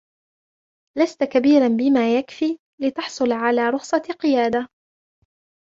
.لست 0.97 1.23
كبيرا 1.23 1.67
بما 1.67 2.17
يكفي 2.17 2.57
لتحصل 2.81 3.31
علي 3.31 3.69
رخصة 3.69 3.99
قيادة 4.21 4.67